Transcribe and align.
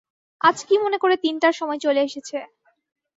আজ 0.41 0.57
কী 0.67 0.75
মনে 0.77 0.97
করে 0.97 1.15
তিনটার 1.23 1.53
সময় 1.53 1.79
চলে 1.79 2.01
এসেছে। 2.03 2.37